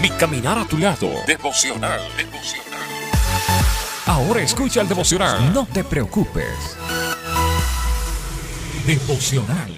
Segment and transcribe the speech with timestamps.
[0.00, 1.08] Mi caminar a tu lado.
[1.26, 2.00] Devocional.
[2.16, 2.80] Devocional.
[4.04, 5.52] Ahora escucha el devocional.
[5.54, 6.76] No te preocupes.
[8.86, 9.74] Devocional.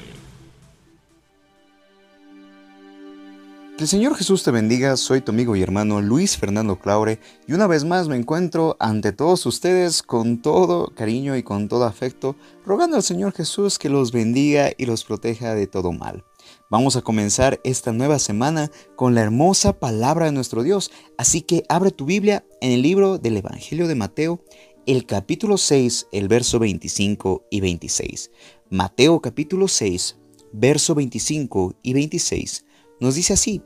[3.77, 7.53] Que el Señor Jesús te bendiga, soy tu amigo y hermano Luis Fernando Claure y
[7.53, 12.35] una vez más me encuentro ante todos ustedes con todo cariño y con todo afecto,
[12.66, 16.24] rogando al Señor Jesús que los bendiga y los proteja de todo mal.
[16.70, 21.64] Vamos a comenzar esta nueva semana con la hermosa palabra de nuestro Dios, así que
[21.70, 24.45] abre tu Biblia en el libro del Evangelio de Mateo,
[24.84, 28.30] el capítulo 6, el verso 25 y 26.
[28.68, 30.18] Mateo capítulo 6,
[30.52, 32.66] verso 25 y 26
[33.00, 33.62] nos dice así,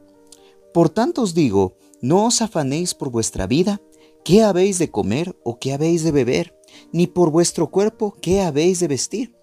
[0.72, 3.80] Por tanto os digo, no os afanéis por vuestra vida,
[4.24, 6.56] qué habéis de comer o qué habéis de beber,
[6.92, 9.34] ni por vuestro cuerpo, qué habéis de vestir.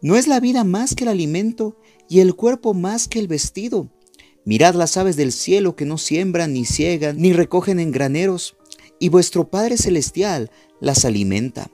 [0.00, 1.76] ¿No es la vida más que el alimento
[2.12, 3.88] y el cuerpo más que el vestido?
[4.44, 8.54] Mirad las aves del cielo que no siembran, ni ciegan, ni recogen en graneros,
[8.98, 11.70] y vuestro Padre Celestial las alimenta.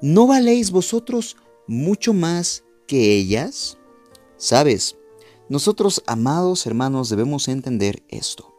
[0.00, 3.76] ¿No valéis vosotros mucho más que ellas?
[4.36, 4.94] ¿Sabes?
[5.48, 8.54] Nosotros, amados hermanos, debemos entender esto.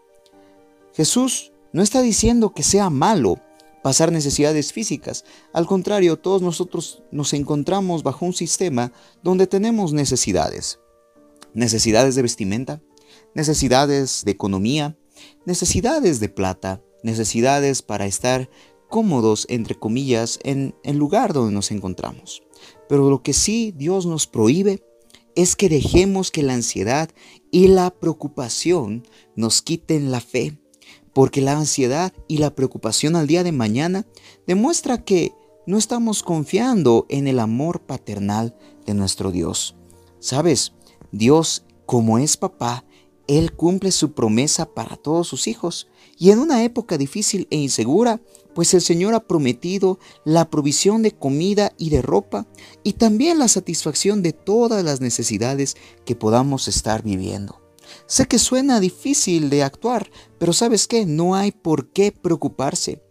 [0.93, 3.39] Jesús no está diciendo que sea malo
[3.81, 5.23] pasar necesidades físicas.
[5.53, 8.91] Al contrario, todos nosotros nos encontramos bajo un sistema
[9.23, 10.79] donde tenemos necesidades.
[11.53, 12.81] Necesidades de vestimenta,
[13.35, 14.97] necesidades de economía,
[15.45, 18.49] necesidades de plata, necesidades para estar
[18.89, 22.43] cómodos, entre comillas, en el lugar donde nos encontramos.
[22.87, 24.83] Pero lo que sí Dios nos prohíbe
[25.35, 27.09] es que dejemos que la ansiedad
[27.51, 29.03] y la preocupación
[29.35, 30.59] nos quiten la fe,
[31.13, 34.05] porque la ansiedad y la preocupación al día de mañana
[34.47, 35.33] demuestra que
[35.65, 39.75] no estamos confiando en el amor paternal de nuestro Dios.
[40.19, 40.73] Sabes,
[41.13, 42.83] Dios, como es papá,
[43.27, 45.87] Él cumple su promesa para todos sus hijos.
[46.17, 48.19] Y en una época difícil e insegura,
[48.55, 52.47] pues el Señor ha prometido la provisión de comida y de ropa
[52.83, 57.61] y también la satisfacción de todas las necesidades que podamos estar viviendo.
[58.07, 60.09] Sé que suena difícil de actuar,
[60.39, 63.03] pero sabes qué, no hay por qué preocuparse.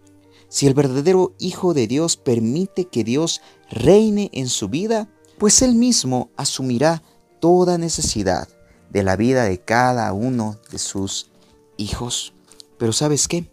[0.48, 3.40] Si el verdadero Hijo de Dios permite que Dios
[3.70, 7.02] reine en su vida, pues Él mismo asumirá
[7.42, 8.46] toda necesidad
[8.90, 11.28] de la vida de cada uno de sus
[11.76, 12.34] hijos.
[12.78, 13.50] Pero sabes qué,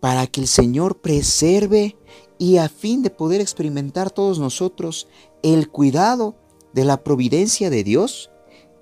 [0.00, 1.96] para que el Señor preserve
[2.38, 5.06] y a fin de poder experimentar todos nosotros
[5.44, 6.34] el cuidado
[6.72, 8.32] de la providencia de Dios,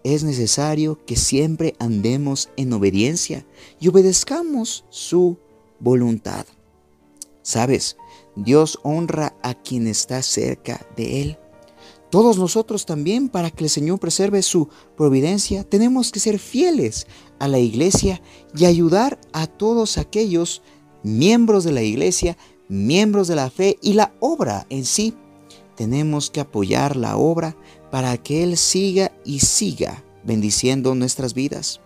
[0.03, 3.44] es necesario que siempre andemos en obediencia
[3.78, 5.36] y obedezcamos su
[5.78, 6.47] voluntad.
[7.42, 7.98] Sabes,
[8.34, 11.38] Dios honra a quien está cerca de Él.
[12.11, 17.07] Todos nosotros también, para que el Señor preserve su providencia, tenemos que ser fieles
[17.39, 18.23] a la iglesia
[18.57, 20.63] y ayudar a todos aquellos
[21.03, 22.39] miembros de la iglesia,
[22.69, 25.15] miembros de la fe y la obra en sí.
[25.77, 27.57] Tenemos que apoyar la obra
[27.91, 31.81] para que Él siga y siga bendiciendo nuestras vidas.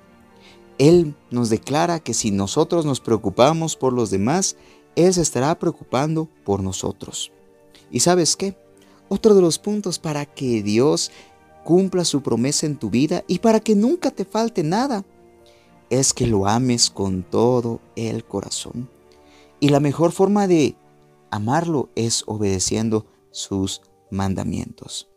[0.79, 4.57] Él nos declara que si nosotros nos preocupamos por los demás,
[4.95, 7.33] Él se estará preocupando por nosotros.
[7.91, 8.57] ¿Y sabes qué?
[9.15, 11.11] Otro de los puntos para que Dios
[11.65, 15.05] cumpla su promesa en tu vida y para que nunca te falte nada
[15.91, 18.89] es que lo ames con todo el corazón.
[19.61, 20.77] Y la mejor forma de
[21.31, 25.11] amarlo es obedeciendo sus mandamientos.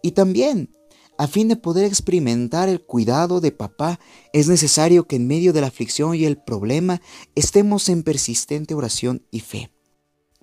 [0.00, 0.74] Y también,
[1.18, 4.00] a fin de poder experimentar el cuidado de papá,
[4.32, 7.02] es necesario que en medio de la aflicción y el problema
[7.34, 9.70] estemos en persistente oración y fe.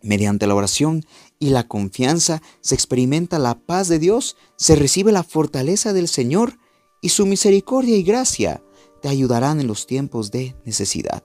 [0.02, 1.04] Mediante la oración
[1.40, 6.60] y la confianza se experimenta la paz de Dios, se recibe la fortaleza del Señor
[7.02, 8.62] y su misericordia y gracia
[9.02, 11.24] te ayudarán en los tiempos de necesidad.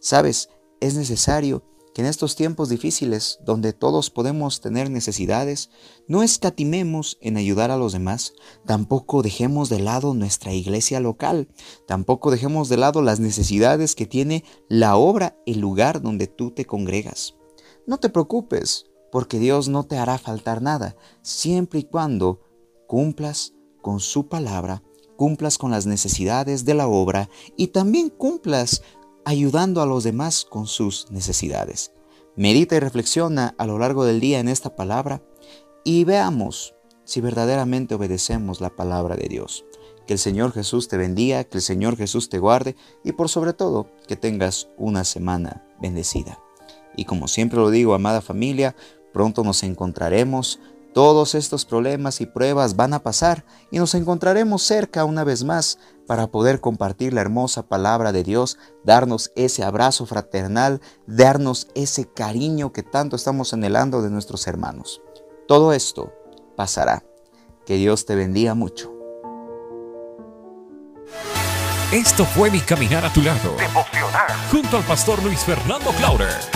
[0.00, 0.50] Sabes,
[0.80, 5.70] es necesario que en estos tiempos difíciles, donde todos podemos tener necesidades,
[6.06, 8.34] no escatimemos en ayudar a los demás,
[8.66, 11.48] tampoco dejemos de lado nuestra iglesia local,
[11.86, 16.66] tampoco dejemos de lado las necesidades que tiene la obra, el lugar donde tú te
[16.66, 17.34] congregas.
[17.86, 22.40] No te preocupes, porque Dios no te hará faltar nada, siempre y cuando
[22.86, 24.82] cumplas con su palabra,
[25.16, 28.82] cumplas con las necesidades de la obra y también cumplas
[29.24, 31.92] ayudando a los demás con sus necesidades.
[32.36, 35.22] Medita y reflexiona a lo largo del día en esta palabra
[35.84, 36.74] y veamos
[37.04, 39.64] si verdaderamente obedecemos la palabra de Dios.
[40.06, 43.52] Que el Señor Jesús te bendiga, que el Señor Jesús te guarde y por sobre
[43.52, 46.45] todo que tengas una semana bendecida.
[46.96, 48.74] Y como siempre lo digo, amada familia,
[49.12, 50.58] pronto nos encontraremos
[50.96, 55.78] Todos estos problemas y pruebas van a pasar y nos encontraremos cerca una vez más
[56.06, 62.72] para poder compartir la hermosa palabra de Dios, darnos ese abrazo fraternal, darnos ese cariño
[62.72, 65.02] que tanto estamos anhelando de nuestros hermanos.
[65.46, 66.14] Todo esto
[66.56, 67.04] pasará.
[67.66, 68.90] Que Dios te bendiga mucho.
[71.92, 73.54] Esto fue mi caminar a tu lado.
[74.50, 76.55] Junto al pastor Luis Fernando Clauder.